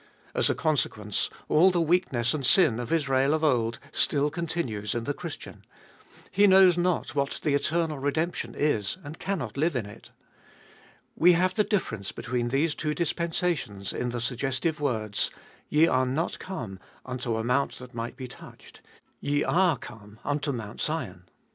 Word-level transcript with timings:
As 0.33 0.49
a 0.49 0.55
consequence, 0.55 1.29
all 1.47 1.69
the 1.69 1.79
weakness 1.79 2.33
and 2.33 2.43
sin 2.43 2.79
of 2.79 2.91
Israel 2.91 3.35
of 3.35 3.43
old 3.43 3.77
still 3.91 4.31
continues 4.31 4.95
in 4.95 5.03
the 5.03 5.13
Christian; 5.13 5.63
he 6.31 6.47
knows 6.47 6.75
not 6.75 7.13
what 7.13 7.39
the 7.43 7.53
eternal 7.53 7.99
redemption 7.99 8.55
is, 8.55 8.97
and 9.03 9.19
cannot 9.19 9.57
live 9.57 9.75
in 9.75 9.85
it. 9.85 10.09
We 11.15 11.33
have 11.33 11.53
the 11.53 11.63
difference 11.63 12.11
between 12.11 12.47
these 12.47 12.73
two 12.73 12.95
dispensations 12.95 13.93
in 13.93 14.09
the 14.09 14.19
suggestive 14.19 14.79
words: 14.81 15.29
Ye 15.69 15.85
are 15.87 16.07
not 16.07 16.39
come 16.39 16.79
unto 17.05 17.35
a 17.35 17.43
mount 17.43 17.73
that 17.73 17.93
might 17.93 18.17
be 18.17 18.27
touched: 18.27 18.81
Ye 19.19 19.43
are 19.43 19.77
come 19.77 20.17
unto 20.23 20.51
Mount 20.51 20.81
Sion. 20.81 21.29